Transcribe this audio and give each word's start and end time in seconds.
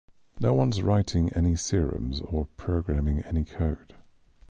No 0.39 0.55
one's 0.55 0.81
writing 0.81 1.31
any 1.33 1.55
theorems 1.55 2.21
or 2.21 2.45
programming 2.57 3.21
any 3.21 3.45
code. 3.45 3.93